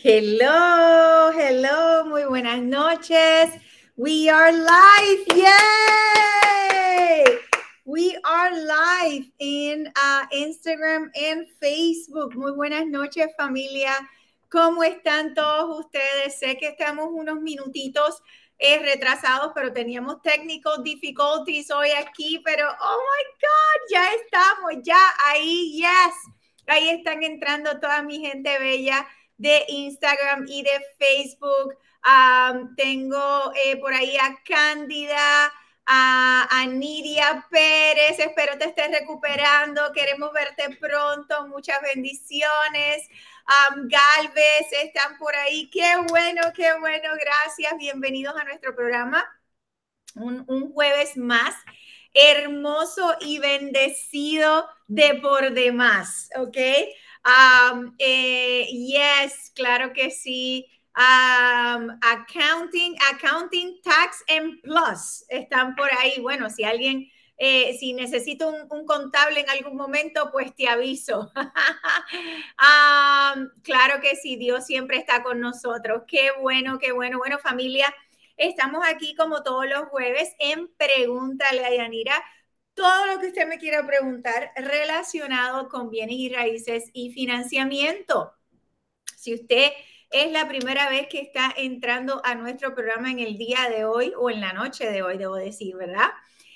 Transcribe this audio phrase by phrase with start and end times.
[0.00, 3.50] Hello, hello, muy buenas noches.
[3.94, 7.24] We are live, yay!
[7.84, 12.34] We are live in uh, Instagram and Facebook.
[12.34, 13.92] Muy buenas noches, familia.
[14.48, 16.38] ¿Cómo están todos ustedes?
[16.38, 18.22] Sé que estamos unos minutitos
[18.58, 24.98] eh, retrasados, pero teníamos technical difficulties hoy aquí, pero oh my God, ya estamos, ya
[25.28, 26.14] ahí, yes.
[26.66, 29.06] Ahí están entrando toda mi gente bella
[29.42, 31.76] de Instagram y de Facebook.
[32.76, 35.52] tengo eh, por ahí a Cándida,
[35.84, 38.20] a, Nidia Pérez.
[38.20, 39.92] Espero te estés recuperando.
[39.92, 41.48] Queremos verte pronto.
[41.48, 43.08] Muchas bendiciones.
[43.74, 45.68] Galvez están por ahí.
[45.70, 47.08] Qué bueno, qué bueno.
[47.20, 47.76] Gracias.
[47.78, 49.28] Bienvenidos a nuestro programa.
[50.14, 51.56] Un, un jueves más
[52.14, 56.58] hermoso y bendecido de por demás, ¿ok?
[57.24, 60.68] Um, eh, yes, claro que sí.
[60.94, 66.20] Um, accounting, accounting, tax and plus están por ahí.
[66.20, 71.32] Bueno, si alguien, eh, si necesito un, contable en algún momento, pues te aviso.
[72.58, 76.02] um, claro que sí, Dios siempre está con nosotros.
[76.06, 77.18] Qué bueno, qué bueno.
[77.18, 77.86] Bueno, familia,
[78.36, 82.22] estamos aquí como todos los jueves en Pregúntale a Yanira
[82.74, 88.32] todo lo que usted me quiera preguntar relacionado con bienes y raíces y financiamiento.
[89.16, 89.72] Si usted
[90.10, 94.12] es la primera vez que está entrando a nuestro programa en el día de hoy
[94.18, 96.10] o en la noche de hoy, debo decir, ¿verdad?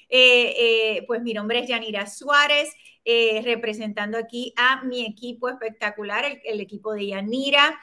[0.09, 2.73] Eh, eh, pues mi nombre es Yanira Suárez,
[3.05, 7.79] eh, representando aquí a mi equipo espectacular, el, el equipo de Yanira,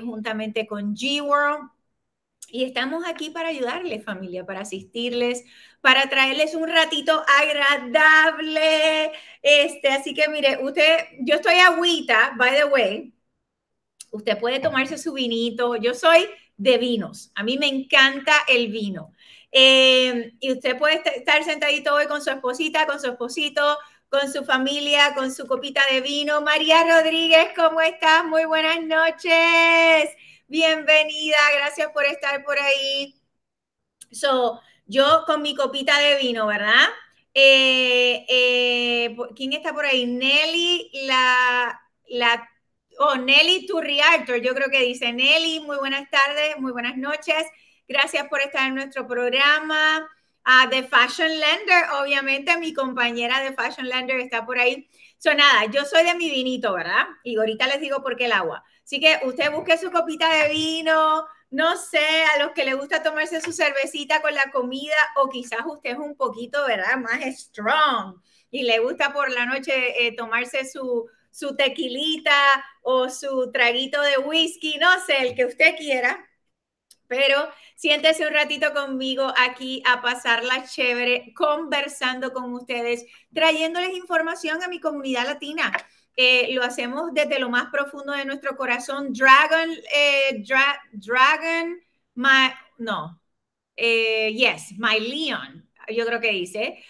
[0.00, 1.70] juntamente con G-World.
[2.48, 5.44] Y estamos aquí para ayudarles, familia, para asistirles,
[5.82, 9.12] para traerles un ratito agradable.
[9.42, 13.14] Este, así que mire, usted, yo estoy agüita, by the way.
[14.12, 15.76] Usted puede tomarse su vinito.
[15.76, 17.32] Yo soy de vinos.
[17.34, 19.12] A mí me encanta el vino.
[19.50, 23.78] Em, y usted puede estar sentadito hoy con su esposita, con su esposito,
[24.08, 26.40] con su familia, con su copita de vino.
[26.42, 28.24] María Rodríguez, ¿cómo estás?
[28.24, 30.10] Muy buenas noches.
[30.48, 33.14] Bienvenida, gracias por estar por ahí.
[34.10, 34.60] So,
[34.92, 36.86] yo con mi copita de vino, ¿verdad?
[37.34, 40.06] Eh, eh, ¿Quién está por ahí?
[40.06, 41.80] Nelly, la,
[42.10, 42.48] la,
[42.98, 47.46] oh, Nelly Turrialtor, yo creo que dice Nelly, muy buenas tardes, muy buenas noches.
[47.88, 50.08] Gracias por estar en nuestro programa.
[50.44, 54.88] Uh, The Fashion Lender, obviamente mi compañera de Fashion Lender está por ahí.
[55.16, 57.06] So, nada, yo soy de mi vinito, ¿verdad?
[57.22, 58.62] Y ahorita les digo por qué el agua.
[58.84, 62.00] Así que usted busque su copita de vino, no sé,
[62.34, 65.98] a los que le gusta tomarse su cervecita con la comida o quizás usted es
[65.98, 66.96] un poquito, ¿verdad?
[66.98, 68.20] Más strong
[68.50, 72.32] y le gusta por la noche eh, tomarse su, su tequilita
[72.82, 76.28] o su traguito de whisky, no sé, el que usted quiera.
[77.08, 84.68] Pero siéntese un ratito conmigo aquí a pasarla chévere, conversando con ustedes, trayéndoles información a
[84.68, 85.72] mi comunidad latina.
[86.16, 89.12] Eh, lo hacemos desde lo más profundo de nuestro corazón.
[89.12, 90.44] Dragon, eh,
[90.92, 91.80] Dragon,
[92.14, 93.20] my, no,
[93.76, 96.84] eh, yes, my Leon, yo creo que dice.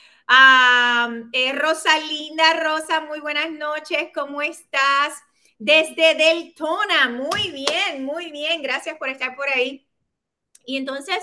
[1.54, 5.22] Rosalinda, Rosa, muy buenas noches, ¿cómo estás?
[5.58, 9.86] Desde Deltona, muy bien, muy bien, gracias por estar por ahí.
[10.66, 11.18] Y entonces,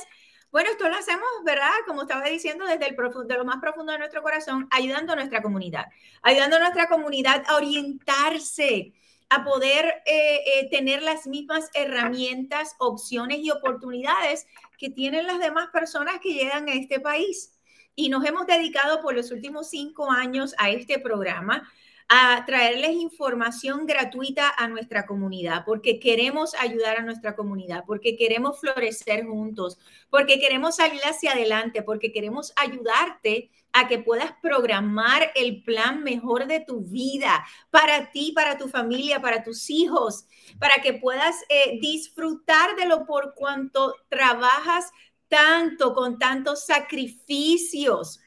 [0.52, 1.70] bueno, esto lo hacemos, ¿verdad?
[1.86, 5.42] Como estaba diciendo, desde el profundo, lo más profundo de nuestro corazón, ayudando a nuestra
[5.42, 5.86] comunidad,
[6.24, 8.94] ayudando a nuestra comunidad a orientarse,
[9.30, 14.48] a poder eh, eh, tener las mismas herramientas, opciones y oportunidades
[14.80, 17.56] que tienen las demás personas que llegan a este país.
[17.94, 21.70] Y nos hemos dedicado por los últimos cinco años a este programa
[22.12, 28.60] a traerles información gratuita a nuestra comunidad, porque queremos ayudar a nuestra comunidad, porque queremos
[28.60, 29.78] florecer juntos,
[30.10, 36.48] porque queremos salir hacia adelante, porque queremos ayudarte a que puedas programar el plan mejor
[36.48, 40.26] de tu vida para ti, para tu familia, para tus hijos,
[40.60, 44.92] para que puedas eh, disfrutar de lo por cuanto trabajas
[45.28, 48.20] tanto, con tantos sacrificios.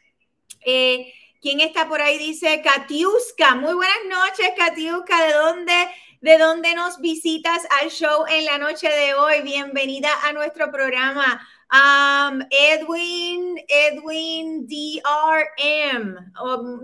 [0.64, 1.12] Eh,
[1.43, 2.19] ¿Quién está por ahí?
[2.19, 3.56] Dice Katiuska.
[3.56, 5.25] Muy buenas noches, Katiuska.
[5.25, 5.89] ¿De dónde,
[6.21, 9.43] ¿De dónde nos visitas al show en la noche de hoy?
[9.43, 11.44] Bienvenida a nuestro programa.
[11.73, 16.33] Um, Edwin, Edwin DRM.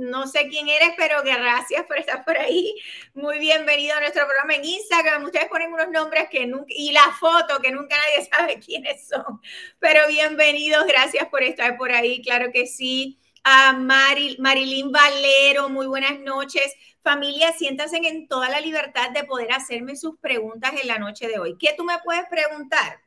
[0.01, 2.75] no sé quién eres, pero gracias por estar por ahí.
[3.15, 5.25] Muy bienvenido a nuestro programa en Instagram.
[5.25, 9.41] Ustedes ponen unos nombres que nunca, y la foto que nunca nadie sabe quiénes son.
[9.79, 13.21] Pero bienvenidos, gracias por estar por ahí, claro que sí.
[13.51, 16.71] A Marilyn Valero, muy buenas noches.
[17.03, 21.39] Familia, siéntanse en toda la libertad de poder hacerme sus preguntas en la noche de
[21.39, 21.57] hoy.
[21.59, 23.01] ¿Qué tú me puedes preguntar?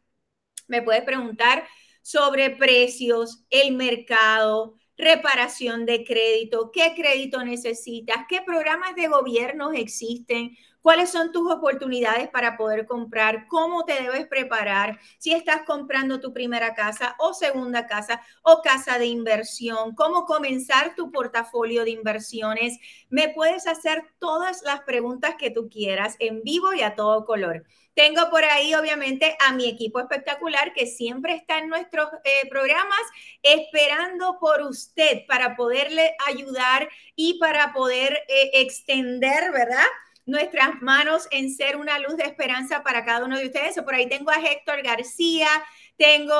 [0.67, 1.67] Me puedes preguntar
[2.01, 10.57] sobre precios, el mercado, reparación de crédito, qué crédito necesitas, qué programas de gobierno existen,
[10.81, 16.33] cuáles son tus oportunidades para poder comprar, cómo te debes preparar, si estás comprando tu
[16.33, 22.77] primera casa o segunda casa o casa de inversión, cómo comenzar tu portafolio de inversiones.
[23.09, 27.65] Me puedes hacer todas las preguntas que tú quieras en vivo y a todo color.
[27.93, 33.01] Tengo por ahí, obviamente, a mi equipo espectacular que siempre está en nuestros eh, programas
[33.43, 39.85] esperando por usted para poderle ayudar y para poder eh, extender, ¿verdad?
[40.31, 43.75] Nuestras manos en ser una luz de esperanza para cada uno de ustedes.
[43.83, 45.49] Por ahí tengo a Héctor García,
[45.97, 46.33] tengo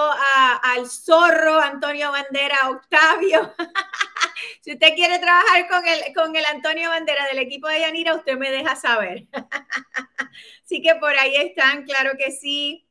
[0.64, 3.54] al zorro Antonio Bandera, Octavio.
[4.62, 8.38] si usted quiere trabajar con el, con el Antonio Bandera del equipo de Yanira, usted
[8.38, 9.28] me deja saber.
[10.66, 12.88] Así que por ahí están, claro que sí.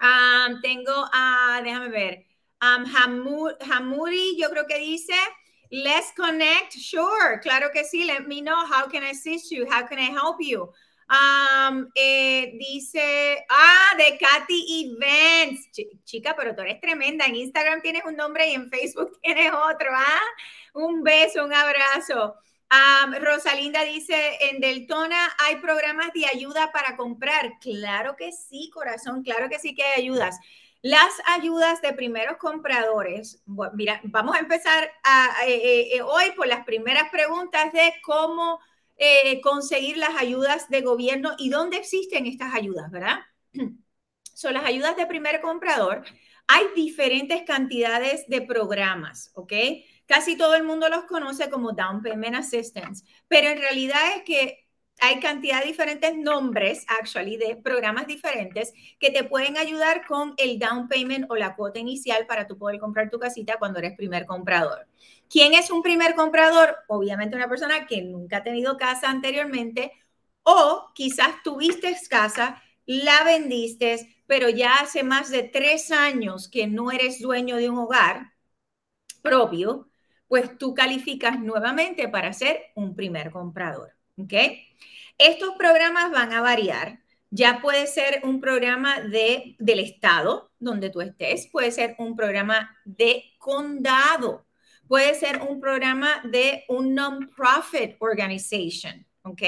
[0.00, 2.26] Ah, tengo a, déjame ver,
[2.60, 2.84] um,
[3.70, 5.14] Hamuri, yo creo que dice,
[5.74, 6.78] Let's connect.
[6.78, 8.04] Sure, claro que sí.
[8.04, 9.66] Let me know how can I assist you.
[9.68, 10.70] How can I help you?
[11.10, 15.68] Um, eh, dice, ah, de Katy Events.
[16.04, 17.26] chica, pero tú eres tremenda.
[17.26, 19.88] En Instagram tienes un nombre y en Facebook tienes otro.
[19.92, 20.20] ¿ah?
[20.74, 22.36] Un beso, un abrazo.
[22.70, 27.58] Um, Rosalinda dice, en Deltona hay programas de ayuda para comprar.
[27.60, 30.38] Claro que sí, corazón, claro que sí que hay ayudas.
[30.84, 33.42] Las ayudas de primeros compradores.
[33.72, 38.60] mira, vamos a empezar eh, eh, eh, hoy por las primeras preguntas de cómo
[39.42, 43.20] conseguir las ayudas de gobierno y dónde existen estas ayudas, ¿verdad?
[44.34, 46.04] Son las ayudas de primer comprador.
[46.48, 49.54] Hay diferentes cantidades de programas, ¿ok?
[50.04, 54.63] Casi todo el mundo los conoce como Down Payment Assistance, pero en realidad es que
[55.00, 60.58] hay cantidad de diferentes nombres, actually, de programas diferentes que te pueden ayudar con el
[60.58, 64.24] down payment o la cuota inicial para tú poder comprar tu casita cuando eres primer
[64.26, 64.86] comprador.
[65.28, 66.76] ¿Quién es un primer comprador?
[66.88, 69.92] Obviamente una persona que nunca ha tenido casa anteriormente
[70.42, 76.90] o quizás tuviste casa, la vendiste, pero ya hace más de tres años que no
[76.92, 78.32] eres dueño de un hogar
[79.22, 79.88] propio,
[80.28, 83.94] pues tú calificas nuevamente para ser un primer comprador.
[84.16, 84.32] ¿Ok?
[85.18, 87.00] Estos programas van a variar.
[87.30, 92.76] Ya puede ser un programa de, del estado donde tú estés, puede ser un programa
[92.84, 94.46] de condado,
[94.86, 99.42] puede ser un programa de un non-profit organization, ¿ok?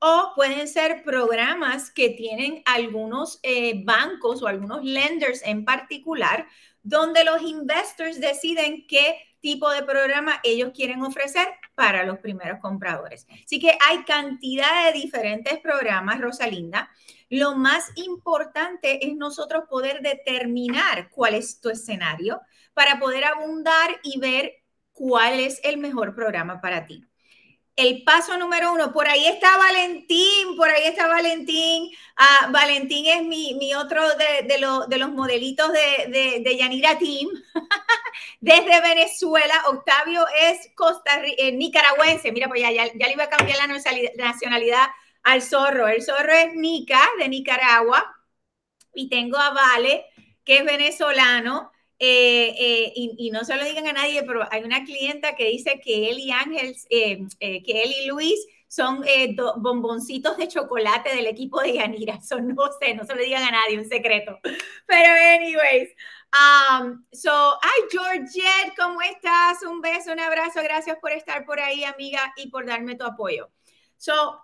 [0.00, 6.46] O pueden ser programas que tienen algunos eh, bancos o algunos lenders en particular,
[6.82, 13.26] donde los investors deciden qué tipo de programa ellos quieren ofrecer para los primeros compradores.
[13.44, 16.88] Así que hay cantidad de diferentes programas, Rosalinda.
[17.28, 22.40] Lo más importante es nosotros poder determinar cuál es tu escenario
[22.72, 24.62] para poder abundar y ver
[24.92, 27.04] cuál es el mejor programa para ti
[27.76, 31.90] el paso número uno, por ahí está Valentín, por ahí está Valentín.
[32.16, 37.28] Ah, Valentín es mi, otro de, los modelitos de, Yanira Team.
[38.40, 42.30] Desde Venezuela, Octavio es Costa eh, nicaragüense.
[42.30, 43.66] Mira, pues ya, ya, le iba a cambiar la
[44.16, 44.86] nacionalidad
[45.24, 45.88] al zorro.
[45.88, 48.14] El zorro es Nica, de Nicaragua.
[48.94, 50.06] Y tengo a Vale,
[50.44, 51.72] que es venezolano.
[52.06, 55.80] Eh, eh, y, no se lo digan a nadie, pero hay una clienta que dice
[55.82, 59.02] que él y Ángel, eh, que él y Luis son
[59.56, 62.16] bomboncitos de chocolate del equipo de Yanira.
[62.22, 64.38] Eso no sé, no se lo digan a nadie, un secreto.
[64.86, 65.94] Pero anyways,
[66.34, 69.62] um, so, ay, Georgette, ¿cómo estás?
[69.62, 73.50] Un beso, un abrazo, gracias por estar por ahí, amiga, y por darme tu apoyo.
[73.96, 74.42] So,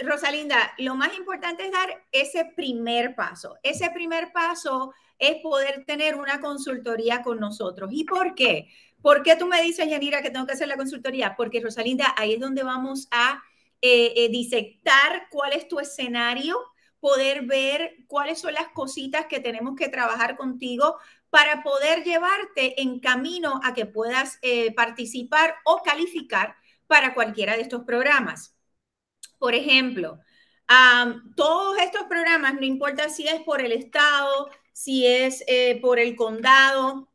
[0.00, 3.56] Rosalinda, lo más importante es dar ese primer paso.
[3.64, 7.90] Ese primer paso es poder tener una consultoría con nosotros.
[7.92, 8.68] ¿Y por qué?
[9.00, 11.36] ¿Por qué tú me dices, Yanira, que tengo que hacer la consultoría?
[11.36, 13.40] Porque, Rosalinda, ahí es donde vamos a
[13.80, 16.56] eh, eh, disectar cuál es tu escenario,
[16.98, 20.98] poder ver cuáles son las cositas que tenemos que trabajar contigo
[21.30, 26.56] para poder llevarte en camino a que puedas eh, participar o calificar
[26.88, 28.56] para cualquiera de estos programas.
[29.38, 30.18] Por ejemplo,
[31.36, 36.16] todos estos programas, no importa si es por el Estado, si es eh, por el
[36.16, 37.08] condado,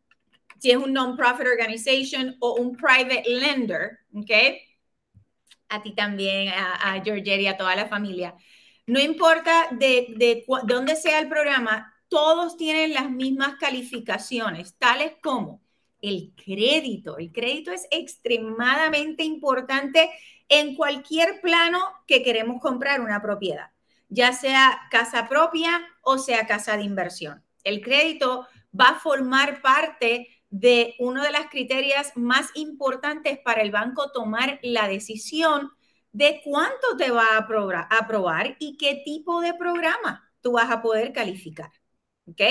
[0.60, 4.32] si es un non-profit organization o un private lender, ¿ok?
[5.70, 8.36] A ti también, a, a y a toda la familia.
[8.86, 15.62] No importa de, de dónde sea el programa, todos tienen las mismas calificaciones, tales como
[16.02, 17.18] el crédito.
[17.18, 20.10] El crédito es extremadamente importante
[20.48, 23.72] en cualquier plano que queremos comprar una propiedad,
[24.10, 27.44] ya sea casa propia o sea casa de inversión.
[27.68, 28.48] El crédito
[28.80, 34.60] va a formar parte de uno de las criterios más importantes para el banco tomar
[34.62, 35.72] la decisión
[36.14, 41.12] de cuánto te va a aprobar, y qué tipo de programa tú vas a poder
[41.12, 41.72] calificar.
[42.26, 42.42] ¿Ok?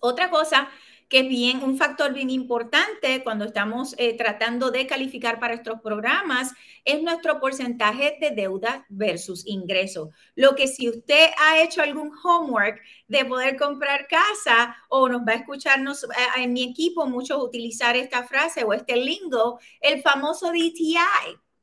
[0.00, 0.70] Otra cosa
[1.08, 5.80] que es bien un factor bien importante cuando estamos eh, tratando de calificar para estos
[5.80, 6.52] programas,
[6.84, 10.10] es nuestro porcentaje de deuda versus ingreso.
[10.34, 15.32] Lo que si usted ha hecho algún homework de poder comprar casa o nos va
[15.32, 16.06] a escucharnos eh,
[16.42, 20.96] en mi equipo muchos utilizar esta frase o este lingo, el famoso DTI,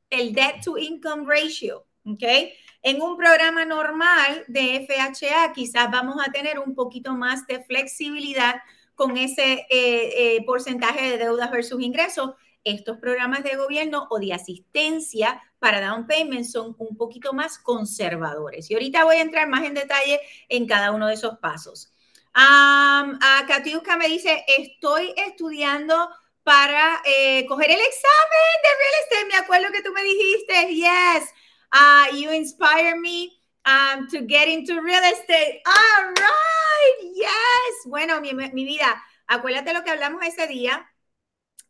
[0.08, 2.22] el Debt to Income Ratio, ¿ok?
[2.82, 8.56] En un programa normal de FHA quizás vamos a tener un poquito más de flexibilidad
[8.94, 12.32] con ese eh, eh, porcentaje de deudas versus ingresos.
[12.64, 18.70] Estos programas de gobierno o de asistencia para down payment son un poquito más conservadores.
[18.70, 21.92] Y ahorita voy a entrar más en detalle en cada uno de esos pasos.
[22.36, 26.08] Um, a Katiuska me dice, estoy estudiando
[26.42, 29.26] para eh, coger el examen de real estate.
[29.26, 31.32] Me acuerdo que tú me dijiste, yes,
[31.72, 33.30] uh, you inspire me
[33.66, 35.60] um, to get into real estate.
[35.66, 37.86] All right, yes.
[37.86, 40.86] Bueno, mi, mi vida, acuérdate lo que hablamos ese día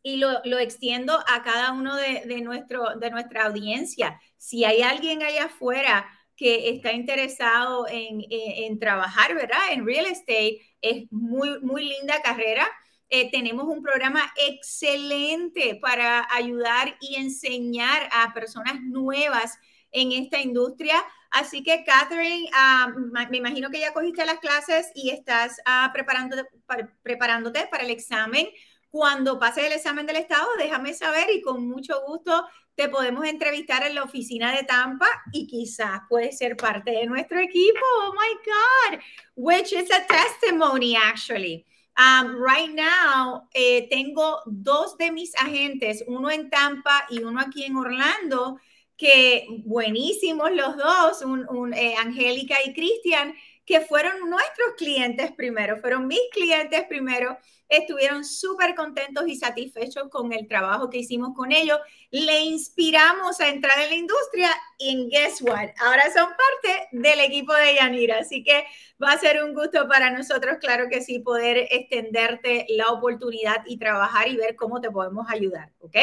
[0.03, 4.21] y lo, lo extiendo a cada uno de, de, nuestro, de nuestra audiencia.
[4.37, 9.71] Si hay alguien allá afuera que está interesado en, en, en, trabajar, ¿verdad?
[9.71, 12.67] En real estate, es muy, muy linda carrera.
[13.09, 19.57] Eh, tenemos un programa excelente para ayudar y enseñar a personas nuevas
[19.91, 21.03] en esta industria.
[21.35, 22.87] Así que, Catherine, ah,
[23.29, 25.57] me imagino que ya cogiste las clases y estás
[25.91, 28.47] preparándote, para, preparándote para el examen.
[28.89, 33.85] Cuando pases el examen del Estado, déjame saber y con mucho gusto te podemos entrevistar
[33.85, 37.81] en la oficina de Tampa y quizás puedes ser parte de nuestro equipo.
[37.97, 39.03] Oh my God,
[39.35, 41.65] which is a testimony actually.
[41.97, 47.65] Um, right now, eh, tengo dos de mis agentes, uno en Tampa y uno aquí
[47.65, 48.57] en Orlando,
[48.97, 53.33] que buenísimos los dos, un, eh, Angélica y Cristian,
[53.65, 57.37] que fueron nuestros clientes primero, fueron mis clientes primero,
[57.67, 61.79] estuvieron súper contentos y satisfechos con el trabajo que hicimos con ellos,
[62.11, 67.53] le inspiramos a entrar en la industria y guess what, ahora son parte del equipo
[67.53, 68.65] de Yanira, así que
[69.01, 73.77] va a ser un gusto para nosotros, claro que sí, poder extenderte la oportunidad y
[73.79, 75.97] trabajar y ver cómo te podemos ayudar, ¿ok?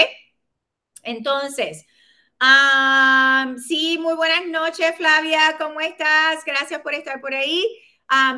[1.05, 1.87] Entonces,
[3.59, 5.57] Sí, muy buenas noches, Flavia.
[5.59, 6.45] ¿Cómo estás?
[6.45, 7.65] Gracias por estar por ahí.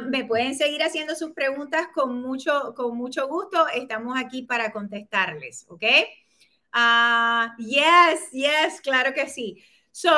[0.09, 3.67] Me pueden seguir haciendo sus preguntas con mucho, con mucho gusto.
[3.69, 5.85] Estamos aquí para contestarles, ¿ok?
[6.75, 9.65] Uh, yes, yes, claro que sí.
[9.91, 10.11] So,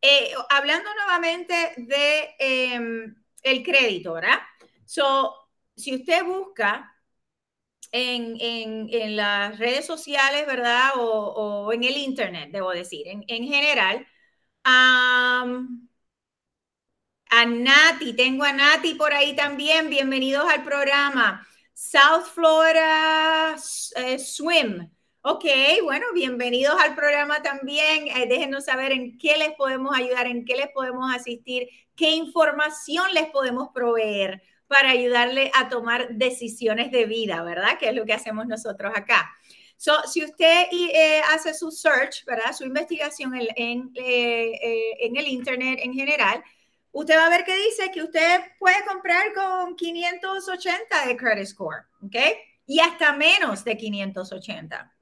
[0.00, 4.38] eh, hablando nuevamente de um, el crédito, ¿verdad?
[4.86, 5.34] So,
[5.76, 6.90] si usted busca
[7.90, 10.92] en, en, las redes sociales, ¿verdad?
[10.96, 14.06] O, o, en el Internet, debo decir, en, en general.
[14.64, 15.88] Um,
[17.30, 19.90] a Nati, tengo a Nati por ahí también.
[19.90, 21.46] Bienvenidos al programa.
[21.72, 23.56] South Florida
[23.96, 24.88] eh, Swim.
[25.22, 25.44] Ok,
[25.82, 28.08] bueno, bienvenidos al programa también.
[28.08, 33.12] Eh, déjenos saber en qué les podemos ayudar, en qué les podemos asistir, qué información
[33.14, 37.76] les podemos proveer para ayudarle a tomar decisiones de vida, ¿verdad?
[37.78, 39.30] Que es lo que hacemos nosotros acá.
[39.76, 42.54] So, si usted eh, hace su search, ¿verdad?
[42.56, 46.42] Su investigación en, en, eh, eh, en, el Internet en general,
[46.90, 51.84] usted va a ver que dice que usted puede comprar con 580 de credit score,
[52.02, 52.16] ¿ok?
[52.64, 54.96] Y hasta menos de 580.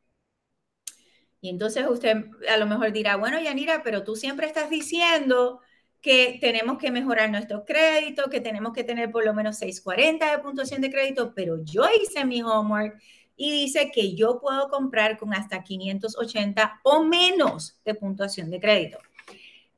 [1.42, 5.60] Y entonces usted a lo mejor dirá, bueno, Yanira, pero tú siempre estás diciendo
[6.00, 10.38] que tenemos que mejorar nuestro crédito, que tenemos que tener por lo menos 640 de
[10.42, 13.00] puntuación de crédito, pero yo hice mi homework
[13.36, 18.98] y dice que yo puedo comprar con hasta 580 o menos de puntuación de crédito.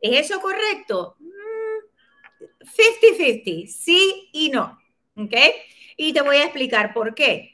[0.01, 1.17] ¿Es eso correcto?
[2.61, 4.79] 50-50, mm, sí y no.
[5.17, 5.35] ¿Ok?
[5.97, 7.53] Y te voy a explicar por qué.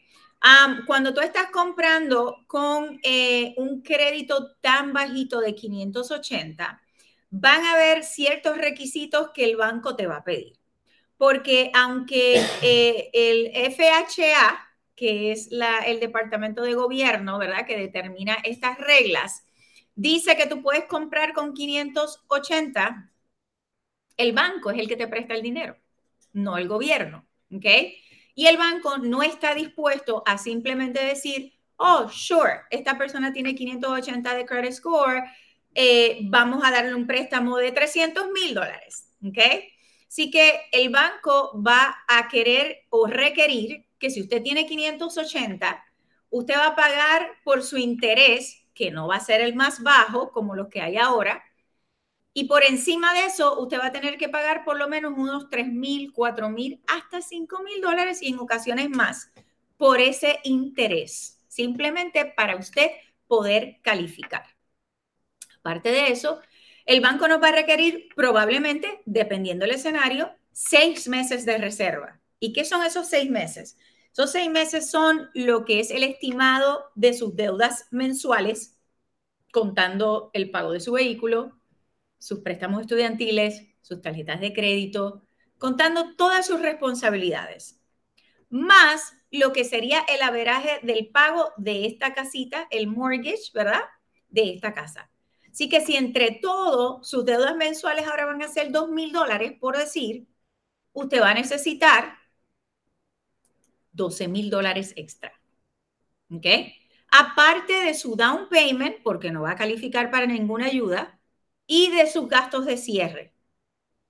[0.87, 6.81] Cuando tú estás comprando con eh, un crédito tan bajito de 580,
[7.31, 10.59] van a haber ciertos requisitos que el banco te va a pedir.
[11.17, 17.67] Porque aunque eh, el FHA, que es la, el departamento de gobierno, ¿verdad?
[17.67, 19.45] Que determina estas reglas,
[19.95, 23.11] dice que tú puedes comprar con 580,
[24.17, 25.77] el banco es el que te presta el dinero,
[26.33, 27.67] no el gobierno, ¿ok?
[28.35, 34.35] Y el banco no está dispuesto a simplemente decir, oh, sure, esta persona tiene 580
[34.35, 35.25] de credit score,
[35.81, 39.39] eh, vamos a darle un préstamo de 300 mil dólares, ¿ok?
[40.09, 45.85] Así que el banco va a querer o requerir que si usted tiene 580,
[46.31, 50.33] usted va a pagar por su interés, que no va a ser el más bajo
[50.33, 51.45] como los que hay ahora,
[52.35, 55.49] y por encima de eso, usted va a tener que pagar por lo menos unos
[55.49, 59.31] 3 mil, 4 mil, hasta 5 mil dólares y en ocasiones más
[59.77, 62.91] por ese interés, simplemente para usted
[63.29, 64.58] poder calificar.
[65.61, 66.41] Aparte de eso,
[66.87, 72.21] el banco nos va a requerir probablemente, dependiendo del escenario, seis meses de reserva.
[72.41, 73.77] ¿Y qué son esos seis meses?
[74.13, 78.79] Esos seis meses son lo que es el estimado de sus deudas mensuales,
[79.53, 81.59] contando el pago de su vehículo,
[82.19, 85.23] sus préstamos estudiantiles, sus tarjetas de crédito,
[85.59, 87.81] contando todas sus responsabilidades,
[88.49, 93.83] más lo que sería el averaje del pago de esta casita, el mortgage, ¿verdad?
[94.29, 95.11] De esta casa.
[95.59, 99.55] Así que si entre todo sus deudas mensuales ahora van a ser dos mil dólares,
[99.59, 100.29] por decir,
[100.93, 102.17] usted va a necesitar
[103.91, 105.33] 12 mil dólares extra.
[106.31, 106.47] ¿Ok?
[107.11, 111.21] Aparte de su down payment, porque no va a calificar para ninguna ayuda,
[111.67, 113.35] y de sus gastos de cierre,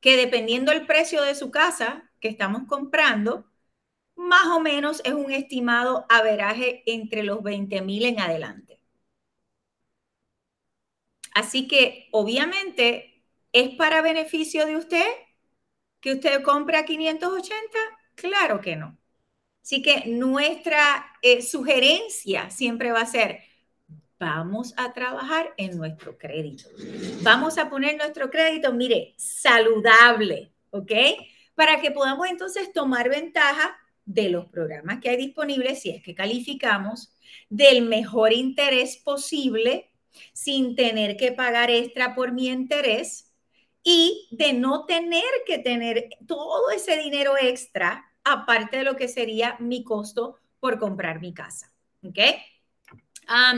[0.00, 3.46] que dependiendo del precio de su casa que estamos comprando,
[4.16, 8.77] más o menos es un estimado averaje entre los 20 mil en adelante.
[11.38, 15.06] Así que obviamente es para beneficio de usted
[16.00, 17.78] que usted compre a 580?
[18.16, 18.98] Claro que no.
[19.62, 23.38] Así que nuestra eh, sugerencia siempre va a ser,
[24.18, 26.64] vamos a trabajar en nuestro crédito.
[27.22, 30.90] Vamos a poner nuestro crédito, mire, saludable, ¿ok?
[31.54, 36.16] Para que podamos entonces tomar ventaja de los programas que hay disponibles, si es que
[36.16, 37.12] calificamos,
[37.48, 39.92] del mejor interés posible,
[40.32, 43.32] sin tener que pagar extra por mi interés
[43.82, 49.56] y de no tener que tener todo ese dinero extra, aparte de lo que sería
[49.60, 51.72] mi costo por comprar mi casa.
[52.04, 52.18] ¿Ok?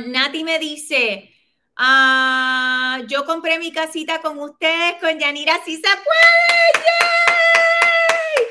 [0.07, 1.33] Nati me dice,
[1.77, 6.85] ah, yo compré mi casita con ustedes, con Yanira, si se puede.
[6.87, 8.47] ¡Yay!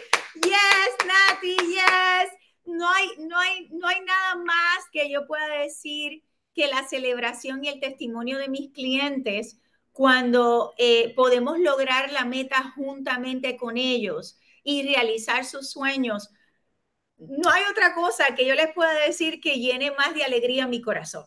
[0.51, 2.31] Yes, Nati, yes.
[2.65, 6.23] No hay, no, hay, no hay nada más que yo pueda decir
[6.59, 9.57] que la celebración y el testimonio de mis clientes
[9.93, 16.31] cuando eh, podemos lograr la meta juntamente con ellos y realizar sus sueños
[17.17, 20.81] no hay otra cosa que yo les pueda decir que llene más de alegría mi
[20.81, 21.25] corazón.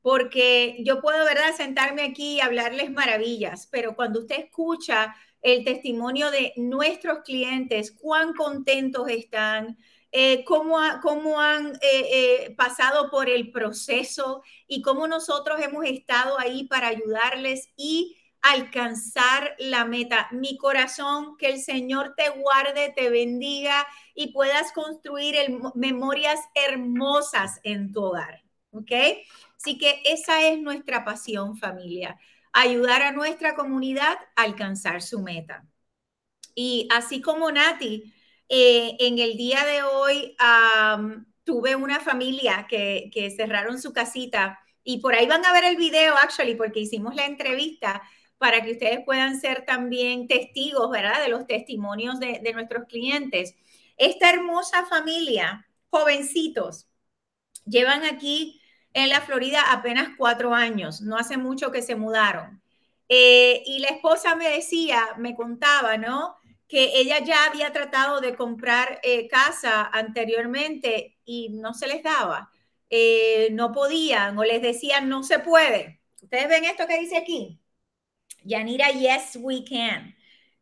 [0.00, 6.30] Porque yo puedo, ¿verdad?, sentarme aquí y hablarles maravillas, pero cuando usted escucha el testimonio
[6.30, 9.76] de nuestros clientes, cuán contentos están,
[10.18, 16.64] eh, cómo, han eh, eh, pasado por el proceso y cómo nosotros hemos estado ahí
[16.64, 20.28] para ayudarles y alcanzar la meta.
[20.32, 25.36] Mi corazón, que el Señor te guarde, te bendiga y puedas construir
[25.74, 28.42] memorias hermosas en tu hogar.
[28.70, 28.92] ¿Ok?
[29.58, 32.18] Así que esa es nuestra pasión, familia.
[32.54, 35.66] Ayudar a nuestra comunidad a alcanzar su meta.
[36.54, 38.14] Y así como Nati,
[38.48, 40.36] eh, en el día de hoy
[41.44, 46.14] tuve una familia que, cerraron su casita y por ahí van a ver el video,
[46.16, 48.02] actually, porque hicimos la entrevista
[48.38, 51.22] para que ustedes puedan ser también testigos, ¿verdad?
[51.22, 53.54] De los testimonios de, nuestros clientes.
[53.96, 56.88] Esta hermosa familia, jovencitos,
[57.64, 58.60] llevan aquí
[58.92, 62.62] en la Florida apenas cuatro años, no hace mucho que se mudaron.
[63.08, 66.36] Eh, y la esposa me decía, me contaba, ¿no?
[66.68, 72.50] Que ella ya había tratado de comprar eh, casa anteriormente y no se les daba,
[72.90, 76.00] eh, no podían o les decían no se puede.
[76.22, 77.60] Ustedes ven esto que dice aquí.
[78.44, 80.14] Yanira, yes, we can.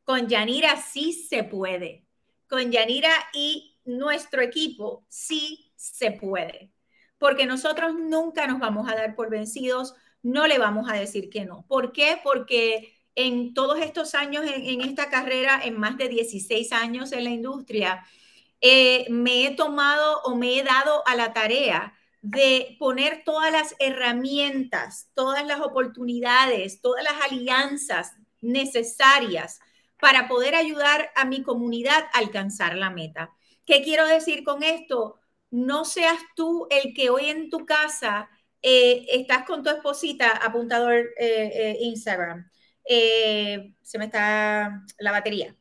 [0.04, 2.06] Con Yanira sí se puede.
[2.48, 6.72] Con Yanira y nuestro equipo sí se puede.
[7.18, 11.44] Porque nosotros nunca nos vamos a dar por vencidos, no le vamos a decir que
[11.44, 11.66] no.
[11.68, 12.18] ¿Por qué?
[12.22, 17.31] Porque en todos estos años, en, esta carrera, en más de 16 años en la
[17.31, 18.05] industria,
[18.61, 23.74] eh, me he tomado o me he dado a la tarea de poner todas las
[23.79, 29.61] herramientas, todas las oportunidades, todas las alianzas necesarias
[30.00, 33.31] para poder ayudar a mi comunidad a alcanzar la meta.
[33.66, 35.18] ¿Qué quiero decir con esto?
[35.50, 38.29] No seas tú el que hoy en tu casa
[38.62, 41.77] eh, estás con tu esposita, apuntador eh,
[42.85, 45.57] eh, se me está la batería.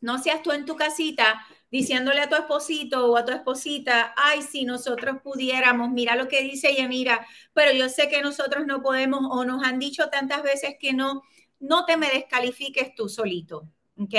[0.00, 4.42] No seas tú en tu casita diciéndole a tu esposito o a tu esposita, ay,
[4.42, 8.82] si nosotros pudiéramos, mira lo que dice ella, mira, pero yo sé que nosotros no
[8.82, 11.22] podemos o nos han dicho tantas veces que no,
[11.58, 14.14] no te me descalifiques tú solito, ¿ok?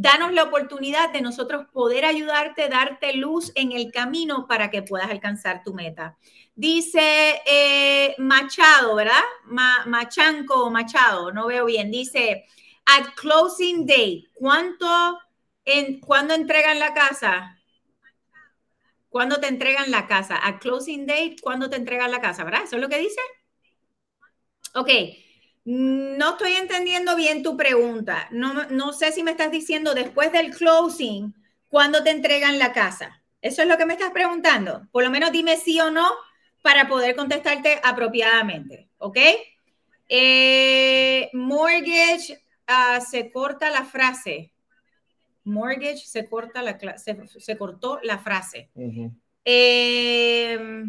[0.00, 5.10] Danos la oportunidad de nosotros poder ayudarte, darte luz en el camino para que puedas
[5.10, 6.16] alcanzar tu meta.
[6.54, 9.24] Dice eh, Machado, ¿verdad?
[9.86, 11.90] Machanco o Machado, no veo bien.
[11.90, 12.46] Dice,
[12.86, 15.18] at closing day, ¿cuánto,
[15.64, 17.58] en, ¿cuándo entregan la casa?
[19.08, 20.38] ¿Cuándo te entregan la casa?
[20.46, 22.44] At closing date, ¿cuándo te entregan la casa?
[22.44, 22.62] ¿Verdad?
[22.62, 23.20] ¿Eso es lo que dice?
[24.74, 24.90] Ok.
[25.70, 28.26] No estoy entendiendo bien tu pregunta.
[28.30, 31.34] No, no sé si me estás diciendo después del closing,
[31.68, 33.22] ¿cuándo te entregan la casa?
[33.42, 34.88] Eso es lo que me estás preguntando.
[34.92, 36.08] Por lo menos dime sí o no
[36.62, 39.18] para poder contestarte apropiadamente, ¿ok?
[40.08, 44.50] Eh, mortgage, uh, se corta la frase.
[45.44, 48.70] Mortgage, se corta la se, se cortó la frase.
[48.74, 49.12] Uh -huh.
[49.44, 50.84] eh,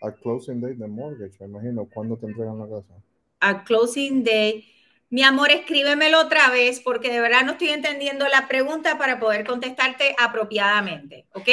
[0.00, 2.94] a closing date de mortgage, me imagino, ¿cuándo te entregan la casa?
[3.44, 4.66] A closing day.
[5.10, 9.46] Mi amor, escríbemelo otra vez porque de verdad no estoy entendiendo la pregunta para poder
[9.46, 11.48] contestarte apropiadamente, ¿ok?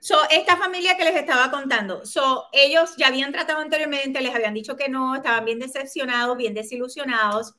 [0.00, 4.54] So, esta familia que les estaba contando, so, ellos ya habían tratado anteriormente, les habían
[4.54, 7.54] dicho que no, estaban bien decepcionados, bien desilusionados.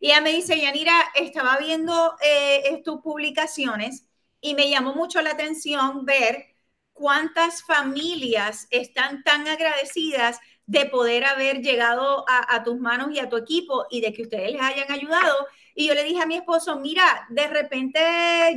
[0.00, 4.06] Y ella me dice, Yanira, estaba viendo eh, tus publicaciones
[4.40, 6.46] y me llamó mucho la atención ver
[6.92, 13.28] cuántas familias están tan agradecidas de poder haber llegado a, a, tus manos y a
[13.28, 15.46] tu equipo y de que ustedes les hayan ayudado.
[15.74, 18.00] Y yo le dije a mi esposo, mira, de repente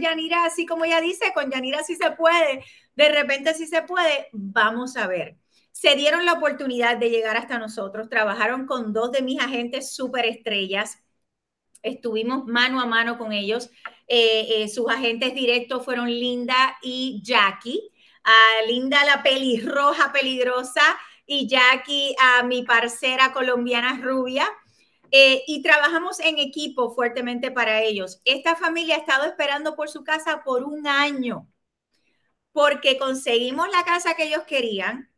[0.02, 2.64] Yanira, así como ella dice, con Yanira sí se puede,
[3.00, 5.38] de repente, si se puede, vamos a ver.
[5.72, 10.26] Se dieron la oportunidad de llegar hasta nosotros, trabajaron con dos de mis agentes súper
[10.26, 11.02] estrellas,
[11.82, 13.70] estuvimos mano a mano con ellos.
[14.10, 17.90] Eh, eh, sus agentes directos fueron Linda y Jackie.
[18.26, 20.84] Uh, Linda la pelirroja peligrosa
[21.30, 24.50] y Jackie a mi parcera colombiana rubia.
[25.12, 28.22] Eh, y trabajamos en equipo fuertemente para ellos.
[28.26, 31.48] Esta familia ha estado esperando por su casa por un año
[32.52, 35.10] porque conseguimos la casa que ellos querían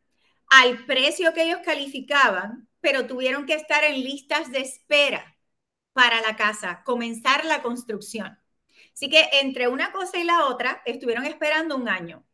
[0.50, 5.36] al precio que ellos calificaban, pero tuvieron que estar en listas de espera
[5.92, 8.38] para la casa, comenzar la construcción.
[8.94, 12.24] Así que entre una cosa y la otra estuvieron esperando un año.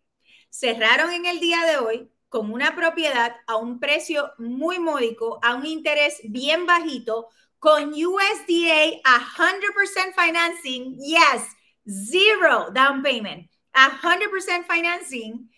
[0.50, 5.54] Cerraron en el día de hoy con una propiedad a un precio muy módico, a
[5.54, 11.42] un interés bien bajito, con USDA 100% financing, yes,
[11.84, 13.50] zero down payment.
[13.74, 15.48] 100% financing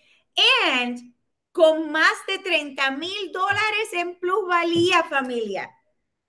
[0.66, 0.98] and
[1.52, 5.70] con más de 30 mil dólares en plusvalía, familia.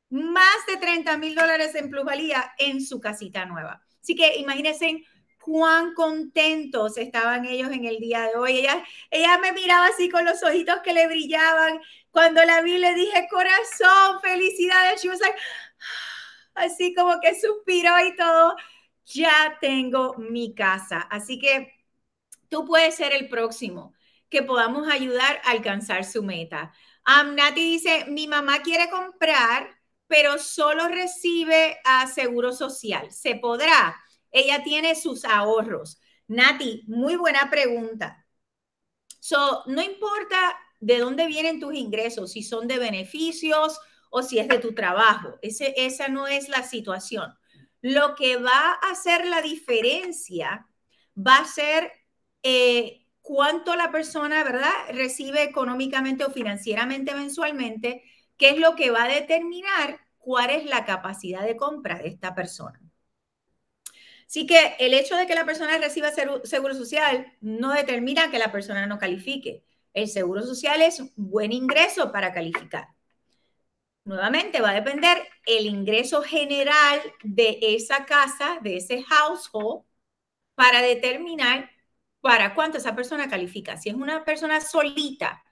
[0.09, 3.81] Más de 30 mil dólares en plusvalía en su casita nueva.
[4.01, 5.03] Así que imagínense
[5.41, 8.59] cuán contentos estaban ellos en el día de hoy.
[8.59, 11.79] Ella, ella me miraba así con los ojitos que le brillaban.
[12.11, 15.01] Cuando la vi le dije, corazón, felicidades.
[15.01, 15.37] She was like,
[16.55, 18.55] así como que suspiró y todo
[19.05, 20.99] ya tengo mi casa.
[21.01, 21.73] Así que
[22.49, 23.93] tú puedes ser el próximo
[24.29, 26.73] que podamos ayudar a alcanzar su meta.
[27.05, 29.77] Um, Nati dice, mi mamá quiere comprar,
[30.07, 33.11] pero solo recibe a seguro social.
[33.11, 33.99] ¿Se podrá?
[34.31, 35.99] Ella tiene sus ahorros.
[36.27, 38.25] Nati, muy buena pregunta.
[39.19, 44.47] So, no importa de dónde vienen tus ingresos, si son de beneficios o si es
[44.47, 45.37] de tu trabajo.
[45.41, 47.33] Esa no es la situación.
[47.81, 50.67] Lo que va a hacer la diferencia
[51.15, 51.91] va a ser
[52.43, 58.03] eh, cuánto la persona, ¿verdad?, recibe económicamente o financieramente mensualmente,
[58.37, 62.35] que es lo que va a determinar cuál es la capacidad de compra de esta
[62.35, 62.80] persona.
[64.31, 68.49] Así que el hecho de que la persona reciba seguro social no determina que la
[68.49, 69.65] persona no califique.
[69.93, 72.87] El seguro social es un buen ingreso para calificar.
[74.05, 79.83] Nuevamente va a depender el ingreso general de esa casa, de ese household,
[80.55, 81.69] para determinar
[82.21, 83.75] para cuánto esa persona califica.
[83.75, 85.43] Si es una persona solita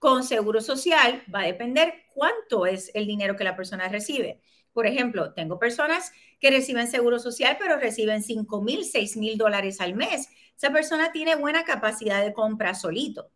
[0.00, 4.42] con seguro social, va a depender cuánto es el dinero que la persona recibe.
[4.76, 9.80] Por ejemplo, tengo personas que reciben seguro social, pero reciben 5 mil, 6 mil dólares
[9.80, 10.28] al mes.
[10.54, 13.30] Esa persona tiene buena capacidad de compra solito.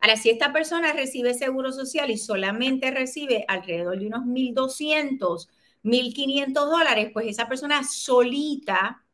[0.00, 5.50] Ahora, si esta persona recibe seguro social y solamente recibe alrededor de unos 1.200,
[5.82, 9.04] 1.500 dólares, pues esa persona solita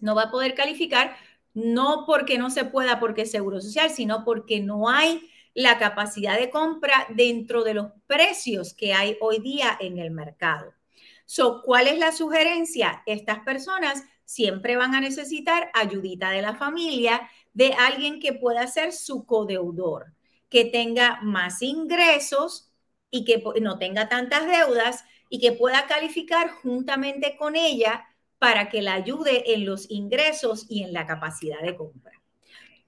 [0.00, 1.16] no va a poder calificar,
[1.52, 6.38] no porque no se pueda porque es seguro social, sino porque no hay la capacidad
[6.38, 10.72] de compra dentro de los precios que hay hoy día en el mercado.
[11.26, 13.02] So, ¿Cuál es la sugerencia?
[13.06, 18.92] Estas personas siempre van a necesitar ayudita de la familia, de alguien que pueda ser
[18.92, 20.12] su codeudor,
[20.48, 22.70] que tenga más ingresos
[23.10, 28.06] y que no tenga tantas deudas y que pueda calificar juntamente con ella
[28.38, 32.12] para que la ayude en los ingresos y en la capacidad de compra.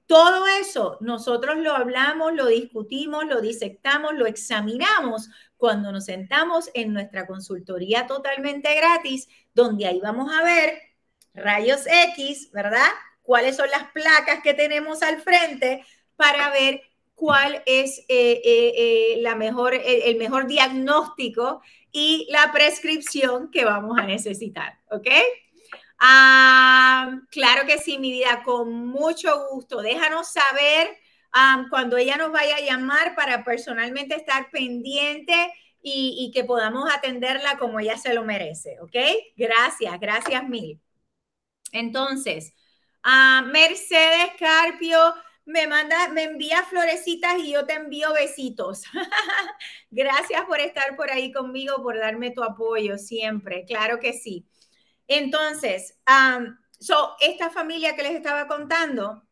[0.06, 6.92] Todo eso nosotros lo hablamos, lo discutimos, lo disectamos, lo examinamos cuando nos sentamos en
[6.92, 10.80] nuestra consultoría totalmente gratis, donde ahí vamos a ver
[11.34, 12.88] rayos X, ¿verdad?
[13.22, 15.84] Cuáles son las placas que tenemos al frente
[16.16, 16.82] para ver
[17.14, 23.98] cuál es eh, eh, eh, la mejor, el mejor diagnóstico y la prescripción que vamos
[23.98, 25.08] a necesitar, ¿ok?
[25.98, 29.80] Ah, claro que sí, mi vida, con mucho gusto.
[29.80, 30.94] Déjanos saber
[31.70, 37.78] cuando ella nos vaya a llamar para personalmente estar pendiente y, que podamos atenderla como
[37.78, 38.96] ella se lo merece, ¿ok?
[39.36, 40.80] Gracias, gracias mil.
[41.70, 42.54] Entonces,
[43.44, 44.98] Mercedes Carpio
[45.44, 48.82] me manda, me envía florecitas y yo te envío besitos.
[49.90, 54.44] gracias por estar por ahí conmigo, por darme tu apoyo siempre, claro que sí.
[55.06, 56.00] Entonces,
[56.80, 59.25] so, esta familia que les estaba contando,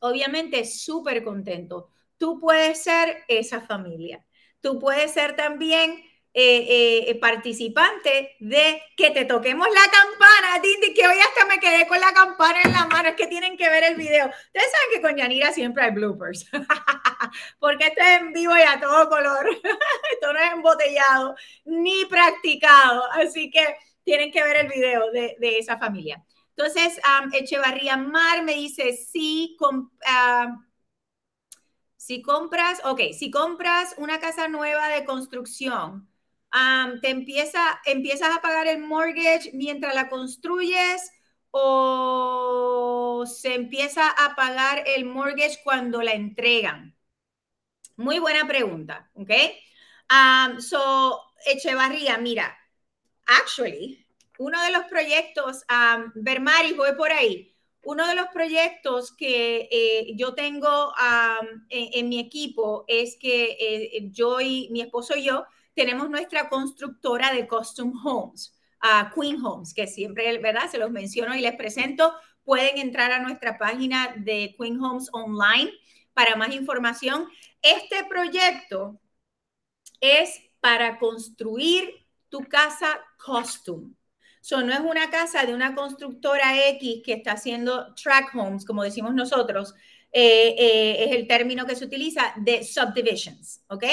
[0.00, 1.90] obviamente súper contento.
[2.18, 4.24] Tú puedes ser esa familia.
[4.60, 11.04] Tú puedes ser también eh, eh, participante de que te toquemos la campana, Dindy, que
[11.04, 13.82] hoy hasta me quedé con la campana en la mano, es que tienen que ver
[13.82, 14.26] el video.
[14.26, 16.48] Ustedes saben que con Yanira siempre hay bloopers,
[17.58, 19.44] porque esto es en vivo y a todo color,
[20.12, 21.34] esto no es embotellado
[21.64, 23.66] ni practicado, así que
[24.04, 26.24] tienen que ver el video de, de esa familia.
[26.62, 27.00] Entonces,
[27.32, 29.56] Echevarría Mar me dice, si
[32.22, 36.10] compras, ok, si compras una casa nueva de construcción,
[37.00, 41.10] te empieza, empiezas a pagar el mortgage mientras la construyes
[41.50, 46.94] o se empieza a pagar el mortgage cuando la entregan.
[47.96, 49.30] Muy buena pregunta, ¿ok?
[50.58, 52.54] so, Echevarría, mira,
[53.26, 53.99] actually,
[54.40, 60.12] uno de los proyectos, um, Bermari, voy por ahí, uno de los proyectos que eh,
[60.16, 60.94] yo tengo
[61.68, 67.34] en, mi equipo es que eh, yo y mi esposo y yo tenemos nuestra constructora
[67.34, 68.54] de custom homes,
[69.14, 70.70] Queen Homes, que siempre, ¿verdad?
[70.70, 72.14] Se los menciono y les presento.
[72.42, 75.70] Pueden entrar a nuestra página de Queen Homes Online
[76.14, 77.28] para más información.
[77.60, 78.98] Este proyecto
[80.00, 83.94] es para construir tu casa custom.
[84.40, 88.82] So, no es una casa de una constructora X que está haciendo track homes, como
[88.82, 89.74] decimos nosotros,
[90.12, 93.84] eh, eh, es el término que se utiliza de subdivisions, ¿ok?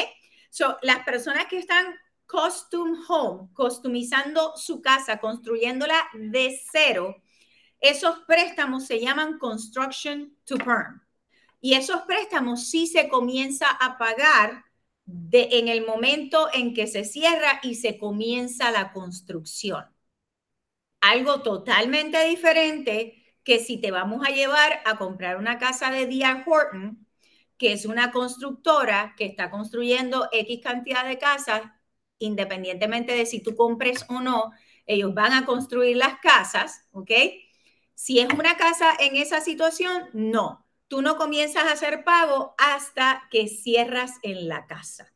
[0.50, 1.86] So, las personas que están
[2.26, 7.18] custom home, customizando su casa, construyéndola de cero,
[7.80, 11.02] esos préstamos se llaman construction to perm.
[11.60, 14.64] Y esos préstamos sí se comienza a pagar
[15.32, 19.86] en el momento en que se cierra y se comienza la construcción
[21.02, 26.44] algo totalmente diferente que si te vamos a llevar a comprar una casa de D.R.
[26.46, 27.08] Horton,
[27.58, 31.62] que es una constructora que está construyendo X cantidad de casas,
[32.20, 34.52] independientemente de si tú compres o no,
[34.86, 37.12] ellos van a construir las casas, ¿ok?
[37.94, 40.66] Si es una casa en esa situación, no.
[40.88, 45.14] Tú no comienzas a hacer pago hasta que cierras en la casa.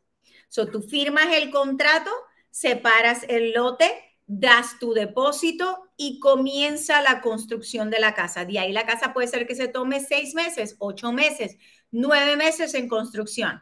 [0.49, 2.11] So, tú firmas el contrato,
[2.49, 8.45] separas el lote, das tu depósito y comienza la construcción de la casa.
[8.45, 11.57] De ahí la casa puede ser que se tome seis meses, ocho meses,
[11.91, 13.59] nueve meses en construcción.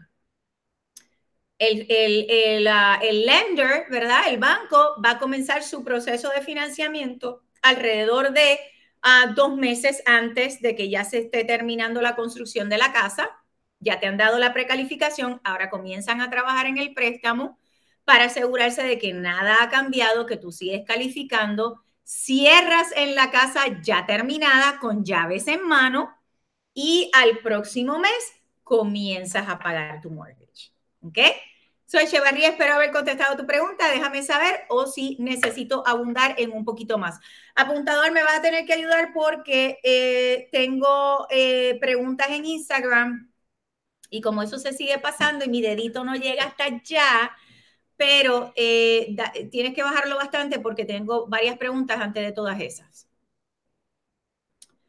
[1.58, 4.22] El, el, el, lender, ¿verdad?
[4.28, 8.60] El banco va a comenzar su proceso de financiamiento alrededor de
[9.02, 13.28] ah, dos meses antes de que ya se esté terminando la construcción de la casa.
[13.80, 17.58] Ya te han dado la precalificación, ahora comienzan a trabajar en el préstamo
[18.10, 23.66] para asegurarse de que nada ha cambiado, que tú sigues calificando, cierras en la casa
[23.84, 26.18] ya terminada con llaves en mano
[26.74, 30.72] y al próximo mes comienzas a pagar tu mortgage.
[31.04, 31.20] ¿Ok?
[31.86, 33.88] Soy Echevarría, espero haber contestado tu pregunta.
[33.92, 37.20] Déjame saber o si necesito abundar en un poquito más.
[37.54, 43.32] Apuntador, me va a tener que ayudar porque eh, tengo eh, preguntas en Instagram
[44.10, 47.38] y como eso se sigue pasando y mi dedito no llega hasta allá,
[48.00, 49.14] pero eh,
[49.52, 53.10] tienes que bajarlo bastante porque tengo varias preguntas antes de todas esas.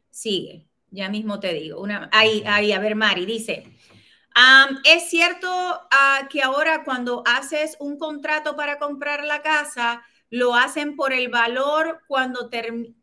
[0.09, 1.81] Sigue, ya mismo te digo.
[1.81, 3.65] Una, ahí, ahí, a ver, Mari dice,
[4.85, 10.95] es cierto ah, que ahora cuando haces un contrato para comprar la casa, lo hacen
[10.95, 12.49] por el valor cuando,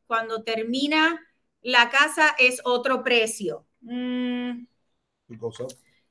[0.06, 1.20] cuando termina
[1.60, 3.66] la casa es otro precio.
[3.82, 4.64] Mm.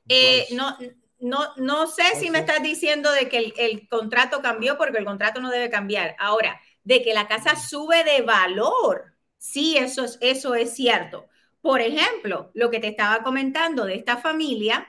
[0.07, 0.77] Eh, no,
[1.19, 5.41] no, no sé si me estás diciendo de que el, contrato cambió porque el contrato
[5.41, 6.15] no debe cambiar.
[6.19, 11.27] Ahora, de que la casa sube de valor, sí, eso es, eso es cierto.
[11.61, 14.87] Por ejemplo, lo que te estaba comentando de esta familia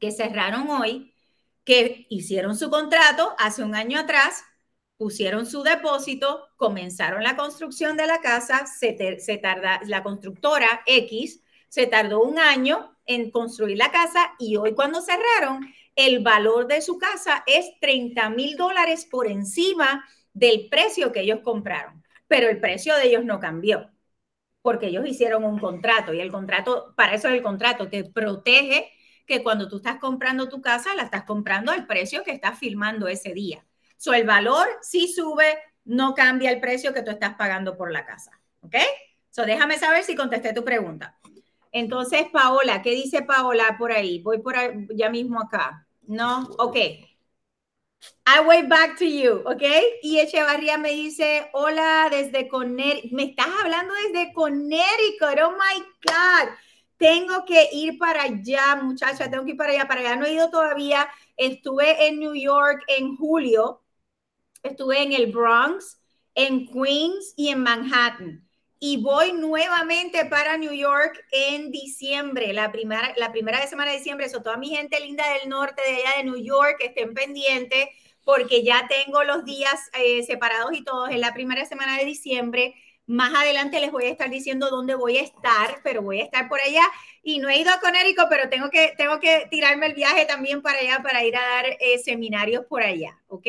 [0.00, 1.14] que cerraron hoy,
[1.64, 4.44] que hicieron su contrato hace un año atrás,
[4.96, 11.42] pusieron su depósito, comenzaron la construcción de la casa, se, se tarda, la constructora X
[11.68, 15.66] se tardó un año en construir la casa y hoy cuando cerraron,
[15.96, 21.40] el valor de su casa es 30 mil dólares por encima del precio que ellos
[21.42, 22.04] compraron.
[22.28, 23.90] Pero el precio de ellos no cambió
[24.62, 28.90] porque ellos hicieron un contrato y el contrato, para eso es el contrato, te protege
[29.26, 33.08] que cuando tú estás comprando tu casa, la estás comprando al precio que estás firmando
[33.08, 33.64] ese día.
[33.96, 38.04] So, el valor sí sube, no cambia el precio que tú estás pagando por la
[38.06, 38.40] casa.
[38.60, 38.76] ¿Ok?
[39.30, 41.17] So, déjame saber si contesté tu pregunta.
[41.78, 44.20] Entonces, Paola, ¿qué dice Paola por ahí?
[44.20, 45.86] Voy por ahí, ya mismo acá.
[46.02, 46.76] No, ok.
[48.26, 49.62] I wait back to you, ¿ok?
[50.02, 53.12] Y Echevarría me dice, hola desde Connecticut.
[53.12, 55.38] Me estás hablando desde Connecticut.
[55.42, 56.52] Oh my God.
[56.96, 59.30] Tengo que ir para allá, muchacha.
[59.30, 59.86] Tengo que ir para allá.
[59.86, 61.08] Para allá no he ido todavía.
[61.36, 63.82] Estuve en New York en julio.
[64.64, 66.00] Estuve en el Bronx,
[66.34, 68.47] en Queens y en Manhattan
[68.80, 74.26] y voy nuevamente para New York en diciembre, la primera, la primera semana de diciembre.
[74.26, 77.88] Eso, toda mi gente linda del norte, de allá de New York, estén pendientes
[78.24, 82.74] porque ya tengo los días eh, separados y todos en la primera semana de diciembre.
[83.06, 86.46] Más adelante les voy a estar diciendo dónde voy a estar, pero voy a estar
[86.46, 86.82] por allá.
[87.22, 90.60] Y no he ido a Conérico, pero tengo que, tengo que tirarme el viaje también
[90.60, 93.46] para allá para ir a dar eh, seminarios por allá, ¿ok?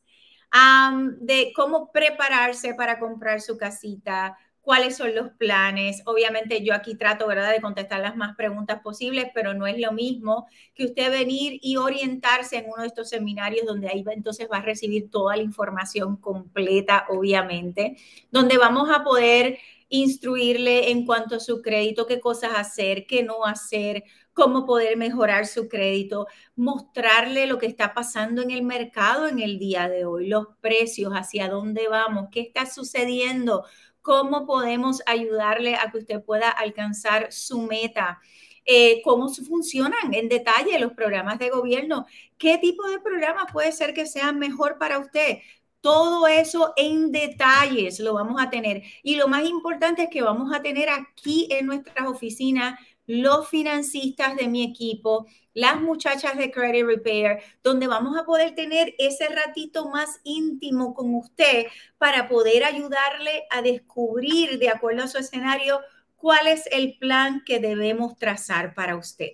[1.18, 6.02] de cómo prepararse para comprar su casita, cuáles son los planes.
[6.06, 9.92] Obviamente yo aquí trato, ¿verdad?, de contestar las más preguntas posibles, pero no es lo
[9.92, 14.58] mismo que usted venir y orientarse en uno de estos seminarios donde ahí entonces va
[14.58, 17.96] a recibir toda la información completa, obviamente,
[18.30, 23.44] donde vamos a poder instruirle en cuanto a su crédito, qué cosas hacer, qué no
[23.44, 29.40] hacer, cómo poder mejorar su crédito, mostrarle lo que está pasando en el mercado en
[29.40, 33.64] el día de hoy, los precios, hacia dónde vamos, qué está sucediendo
[34.02, 38.20] cómo podemos ayudarle a que usted pueda alcanzar su meta.
[38.64, 42.06] Eh, cómo funcionan en detalle los programas de gobierno,
[42.38, 45.38] qué tipo de programas puede ser que sean mejor para usted.
[45.80, 48.82] Todo eso en detalles lo vamos a tener.
[49.02, 52.78] Y lo más importante es que vamos a tener aquí en nuestras oficinas
[53.10, 58.94] los financistas de mi equipo, las muchachas de Credit Repair, donde vamos a poder tener
[58.98, 61.66] ese ratito más íntimo con usted
[61.98, 65.80] para poder ayudarle a descubrir, de acuerdo a su escenario,
[66.14, 69.32] cuál es el plan que debemos trazar para usted.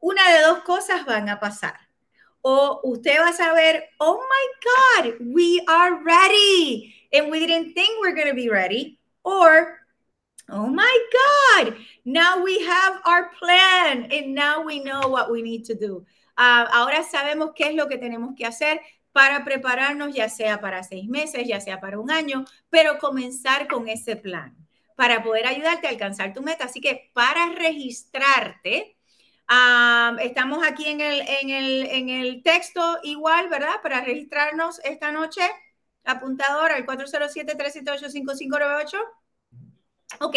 [0.00, 1.78] Una de dos cosas van a pasar.
[2.40, 6.94] O usted va a saber, oh my God, we are ready.
[7.12, 8.98] And we didn't think we're going to be ready.
[9.22, 9.83] Or
[10.50, 15.64] Oh my God, now we have our plan and now we know what we need
[15.66, 16.04] to do.
[16.36, 18.80] Ah, ahora sabemos qué es lo que tenemos que hacer,
[19.14, 23.88] para prepararnos ya sea para seis meses, ya sea para un año, pero comenzar con
[23.88, 24.56] ese plan
[24.96, 26.64] para poder ayudarte a alcanzar tu meta.
[26.64, 28.96] Así que para registrarte,
[30.20, 33.80] estamos aquí en el, en, el, en el texto igual, ¿verdad?
[33.82, 35.42] Para registrarnos esta noche,
[36.04, 38.98] apuntador al 407-378-5598.
[40.20, 40.36] Ok,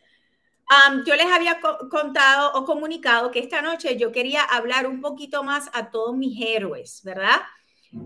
[1.06, 5.70] yo les había contado o comunicado que esta noche yo quería hablar un poquito más
[5.72, 7.40] a todos mis héroes, ¿verdad?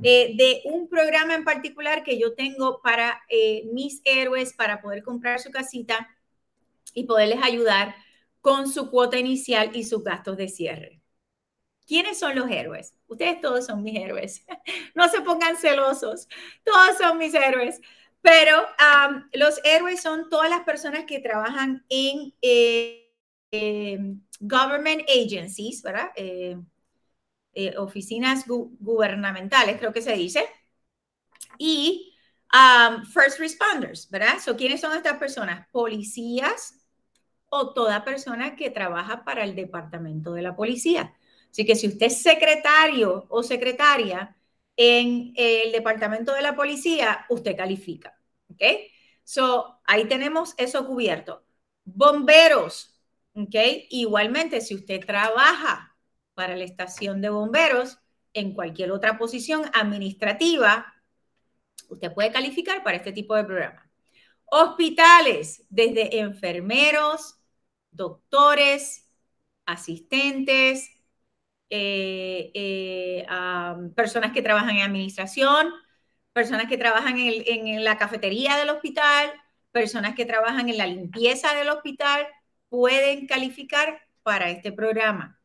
[0.02, 5.02] Eh, de un programa en particular que yo tengo para eh, mis héroes para poder
[5.02, 6.06] comprar su casita
[6.94, 7.94] y poderles ayudar
[8.40, 11.02] con su cuota inicial y sus gastos de cierre.
[11.86, 12.94] ¿Quiénes son los héroes?
[13.06, 14.44] Ustedes todos son mis héroes.
[14.94, 16.28] No se pongan celosos.
[16.64, 17.80] Todos son mis héroes.
[18.20, 18.62] Pero
[19.32, 23.10] los héroes son todas las personas que trabajan en eh,
[23.50, 26.10] em, government agencies, ¿verdad?
[26.16, 26.58] Eh,
[27.54, 30.44] eh, oficinas gubernamentales, creo que se dice.
[31.58, 32.14] Y
[33.12, 34.38] first responders, ¿verdad?
[34.44, 35.66] So, ¿Quiénes son estas personas?
[35.70, 36.77] Policías
[37.48, 41.14] o toda persona que trabaja para el departamento de la policía.
[41.50, 44.36] Así que si usted es secretario o secretaria
[44.76, 48.18] en el departamento de la policía, usted califica.
[48.50, 48.62] ¿Ok?
[49.24, 51.44] So, ahí tenemos eso cubierto.
[51.84, 53.00] Bomberos.
[53.34, 53.54] ¿Ok?
[53.90, 55.96] Igualmente, si usted trabaja
[56.34, 57.98] para la estación de bomberos
[58.32, 60.94] en cualquier otra posición administrativa,
[61.88, 63.90] usted puede calificar para este tipo de programa.
[64.44, 67.37] Hospitales, desde enfermeros,
[67.98, 69.06] doctores,
[69.66, 70.90] asistentes,
[71.68, 73.26] eh, eh,
[73.94, 75.68] personas que trabajan en administración,
[76.32, 79.30] personas que trabajan en, la cafetería del hospital,
[79.72, 82.26] personas que trabajan en la limpieza del hospital,
[82.70, 85.38] pueden calificar para este programa.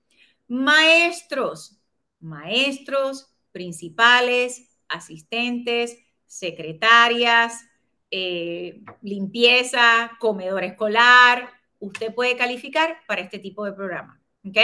[0.48, 1.82] Maestros,
[2.20, 7.66] maestros, principales, asistentes, secretarias,
[8.12, 11.50] eh, limpieza, comedor escolar,
[11.84, 14.22] usted puede calificar para este tipo de programa.
[14.48, 14.58] ¿Ok?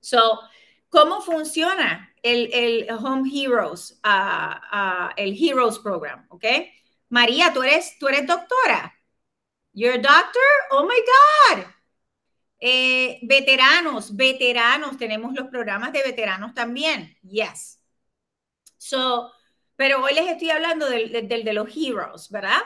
[0.00, 0.40] So,
[0.88, 4.00] ¿cómo funciona el, Home Heroes,
[5.16, 6.26] el Heroes Program?
[6.28, 6.44] ¿Ok?
[7.08, 8.94] María, tú eres, tú eres doctora.
[9.72, 10.42] You're a doctor?
[10.70, 11.64] Oh my God.
[12.60, 17.16] Eh, veteranos, veteranos, tenemos los programas de veteranos también.
[17.22, 17.80] Yes.
[18.76, 19.32] So,
[19.76, 22.60] pero hoy les estoy hablando del, del de los heroes, ¿verdad?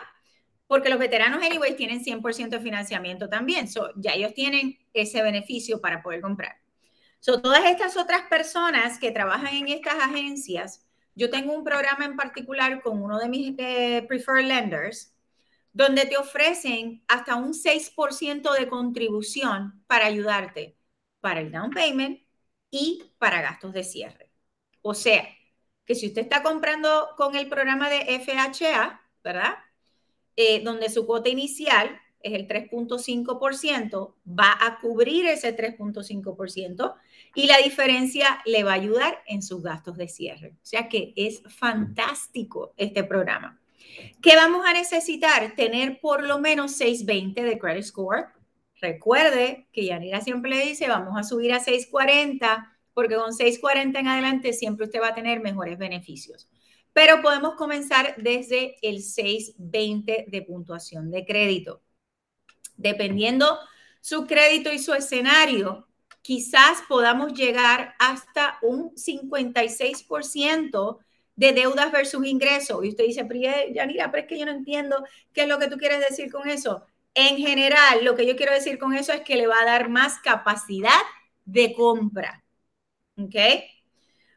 [0.73, 3.69] Porque los veteranos, anyways, tienen 100% de financiamiento también.
[3.69, 6.57] So, ya ellos tienen ese beneficio para poder comprar.
[7.21, 12.17] So, todas estas otras personas que trabajan en estas agencias, yo tengo un programa en
[12.17, 15.15] particular con uno de mis eh, preferred lenders,
[15.75, 20.79] donde te ofrecen hasta un 6% de contribución para ayudarte
[21.21, 22.19] para el down payment
[22.71, 24.33] y para gastos de cierre.
[24.81, 25.29] O sea,
[25.85, 29.59] que si usted está comprando con el programa de FHA, ¿verdad?
[30.37, 36.95] Eh, donde su cuota inicial es el 3.5%, va a cubrir ese 3.5%
[37.35, 40.55] y la diferencia le va a ayudar en sus gastos de cierre.
[40.55, 43.61] O sea que es fantástico este programa.
[44.23, 45.55] ¿Qué vamos a necesitar?
[45.55, 48.27] Tener por lo menos 620 de credit score.
[48.81, 54.09] Recuerde que Yanira siempre le dice, vamos a subir a 640, porque con 640 en
[54.09, 56.49] adelante siempre usted va a tener mejores beneficios
[56.93, 61.83] pero podemos comenzar desde el 620 de puntuación de crédito.
[62.77, 63.59] Dependiendo
[64.01, 65.89] su crédito y su escenario,
[66.23, 70.99] quizás podamos llegar hasta un 56%
[71.35, 72.85] de deudas versus ingresos.
[72.85, 73.27] Y usted dice,
[73.75, 76.49] Yanira, pero es que yo no entiendo qué es lo que tú quieres decir con
[76.49, 76.85] eso.
[77.15, 79.89] En general, lo que yo quiero decir con eso es que le va a dar
[79.89, 80.91] más capacidad
[81.45, 82.45] de compra.
[83.17, 83.35] ¿Ok?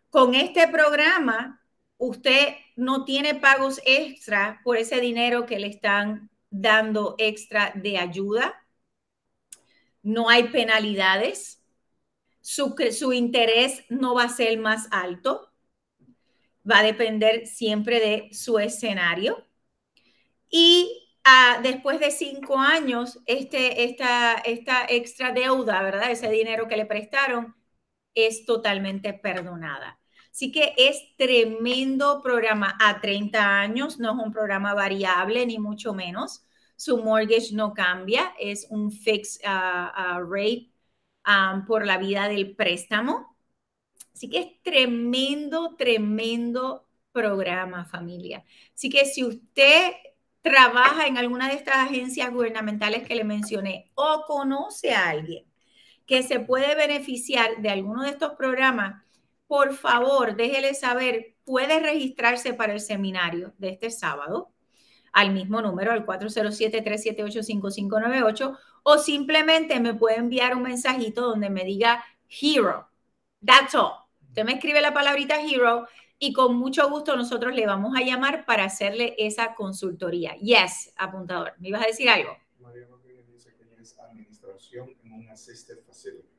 [0.09, 1.61] Con este programa,
[1.97, 8.65] usted no tiene pagos extra por ese dinero que le están dando extra de ayuda.
[10.03, 11.61] No hay penalidades.
[12.41, 15.51] Su, su interés no va a ser más alto.
[16.69, 19.47] Va a depender siempre de su escenario.
[20.49, 26.11] y ah, después de cinco años, este, esta, esta extra deuda, ¿verdad?
[26.11, 27.55] Ese dinero que le prestaron
[28.15, 29.99] es totalmente perdonada.
[30.35, 35.93] Así que es tremendo programa a 30 años, no es un programa variable ni mucho
[35.93, 36.45] menos.
[36.75, 40.69] Su mortgage no cambia, es un fixed uh, uh, rate
[41.25, 43.37] um, por la vida del préstamo.
[44.13, 48.43] Así que es tremendo, tremendo programa, familia.
[48.73, 49.93] Así que si usted
[50.41, 55.45] trabaja en alguna de estas agencias gubernamentales que le mencioné o conoce a alguien
[56.05, 59.04] que se puede beneficiar de alguno de estos programas,
[59.47, 64.55] por favor, déjele saber, puede registrarse para el seminario de este sábado
[65.15, 72.03] al mismo número, al 407-378-5598, o simplemente me puede enviar un mensajito donde me diga
[72.27, 72.89] Hero.
[73.43, 73.93] That's all.
[74.27, 75.87] Usted me escribe la palabrita Hero
[76.19, 80.35] y con mucho gusto nosotros le vamos a llamar para hacerle esa consultoría.
[80.35, 81.53] Yes, apuntador.
[81.59, 82.37] ¿Me ibas a decir algo?
[82.59, 82.85] María
[83.31, 86.34] dice que es administración en un assisted facility.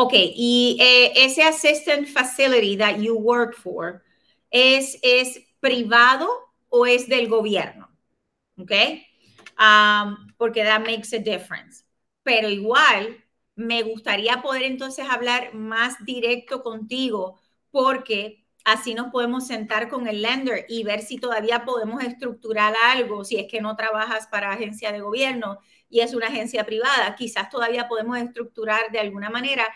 [0.00, 4.00] Ok, y eh, ese assistant facility that you work for,
[4.48, 6.28] ¿es, es privado
[6.68, 7.90] o es del gobierno?
[8.56, 8.70] ¿Ok?
[9.58, 11.82] Um, porque that makes a difference.
[12.22, 13.24] Pero igual,
[13.56, 17.40] me gustaría poder entonces hablar más directo contigo
[17.72, 23.24] porque así nos podemos sentar con el lender y ver si todavía podemos estructurar algo,
[23.24, 25.58] si es que no trabajas para agencia de gobierno
[25.90, 29.66] y es una agencia privada, quizás todavía podemos estructurar de alguna manera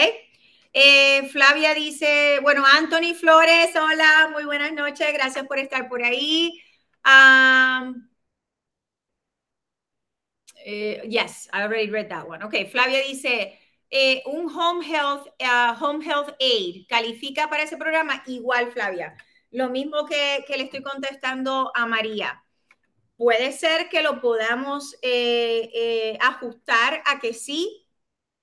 [0.72, 6.58] Eh, Flavia dice, bueno, Anthony Flores, hola, muy buenas noches, gracias por estar por ahí.
[7.06, 8.08] Um,
[10.66, 12.44] eh, yes, I already read that one.
[12.44, 13.60] Ok, Flavia dice,
[13.90, 18.24] eh, un Home Health, uh, Home Health Aid califica para ese programa.
[18.28, 19.16] Igual, Flavia.
[19.52, 22.44] Lo mismo que, que le estoy contestando a María.
[23.16, 27.84] Puede ser que lo podamos eh, ajustar a que sí,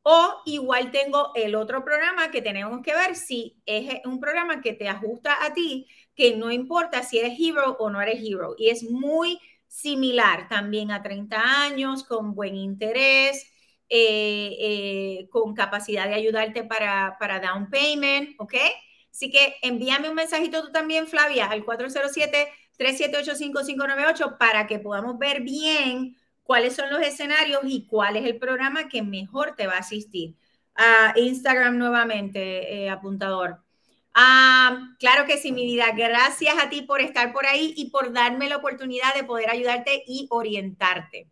[0.02, 4.72] o igual tengo el otro programa que tenemos que ver si es un programa que
[4.72, 8.54] te ajusta a ti, que no importa si eres hero o no eres hero.
[8.56, 9.38] Y es muy
[9.70, 13.46] similar también a 30 años, con buen interés,
[13.88, 18.54] eh, eh, con capacidad de ayudarte para, para down payment, ¿ok?
[19.10, 26.16] Así que envíame un mensajito tú también, Flavia, al 407-378-5598 para que podamos ver bien
[26.42, 30.36] cuáles son los escenarios y cuál es el programa que mejor te va a asistir.
[30.74, 33.62] a Instagram nuevamente, eh, apuntador.
[34.14, 35.92] Ah, claro que sí, mi vida.
[35.96, 40.02] Gracias a ti por estar por ahí y por darme la oportunidad de poder ayudarte
[40.06, 41.28] y orientarte.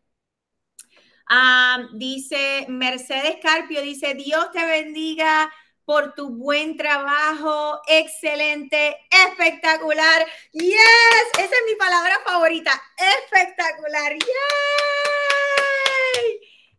[1.28, 5.52] Ah, dice Mercedes Carpio, dice, Dios te bendiga
[5.84, 10.26] por tu buen trabajo, excelente, espectacular.
[10.52, 14.12] Yes, esa es mi palabra favorita, espectacular.
[14.12, 14.18] Yay.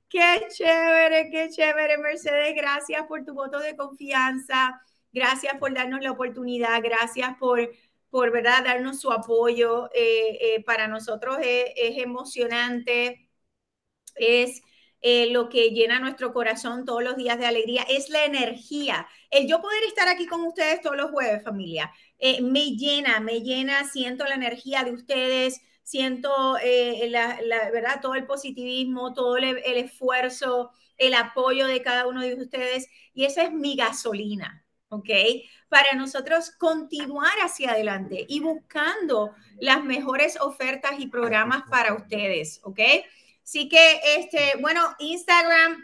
[0.10, 2.56] Qué chévere, qué chévere, Mercedes.
[2.56, 4.82] Gracias por tu voto de confianza.
[5.12, 7.72] Gracias por darnos la oportunidad, gracias por,
[8.10, 9.89] por verdad, darnos su apoyo.
[9.93, 13.30] Eh, eh, para nosotros es, emocionante,
[14.16, 14.62] es
[15.01, 19.07] eh, lo que llena nuestro corazón todos los días de alegría, es la energía.
[19.32, 21.91] El yo poder estar aquí con ustedes todos los jueves, familia,
[22.41, 26.30] me llena, me llena, siento la energía de ustedes, siento
[27.10, 27.39] la,
[27.72, 32.89] verdad, todo el positivismo, todo el, el esfuerzo, el apoyo de cada uno de ustedes
[33.14, 35.09] y esa es mi gasolina ¿ok?
[35.69, 42.79] Para nosotros continuar hacia adelante y buscando las mejores ofertas y programas para ustedes, ¿ok?
[43.43, 45.83] Así que, este, bueno, Instagram,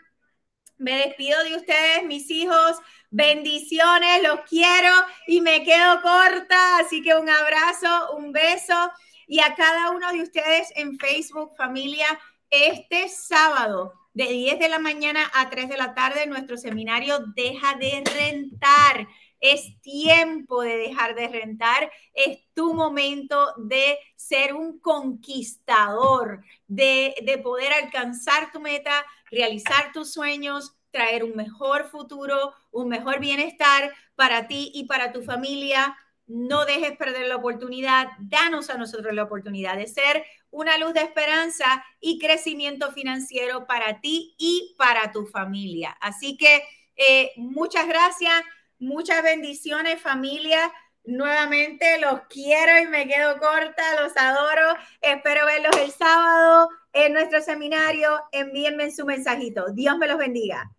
[0.78, 2.78] me despido de ustedes, mis hijos.
[3.10, 4.92] Bendiciones, los quiero
[5.26, 6.80] y me quedo corta.
[6.80, 8.92] Así que un abrazo, un beso.
[9.28, 12.08] Y a cada uno de ustedes en Facebook, familia,
[12.50, 17.76] este sábado de 10 de la mañana a 3 de la tarde, nuestro seminario Deja
[17.76, 19.08] de Rentar.
[19.42, 21.92] Es tiempo de dejar de rentar.
[22.14, 30.14] Es tu momento de ser un conquistador, de, de poder alcanzar tu meta, realizar tus
[30.14, 35.94] sueños, traer un mejor futuro, un mejor bienestar para ti y para tu familia.
[36.26, 40.24] No dejes perder la oportunidad, danos a nosotros la oportunidad de ser
[40.56, 45.98] una luz de esperanza y crecimiento financiero para ti y para tu familia.
[46.00, 46.64] Así que
[46.96, 48.42] eh, muchas gracias,
[48.80, 50.72] muchas bendiciones familia.
[51.04, 54.78] Nuevamente los quiero y me quedo corta, los adoro.
[55.02, 58.22] Espero verlos el sábado en nuestro seminario.
[58.32, 59.66] Envíenme su mensajito.
[59.74, 60.72] Dios me los bendiga.